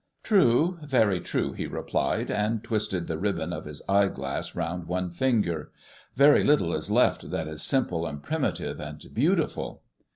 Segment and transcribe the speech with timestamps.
[0.23, 5.71] "True, very true," he replied, and twisted the ribbon of his eyeglass round one finger.
[6.15, 9.83] "Very little is left that is simple and primitive and beautiful."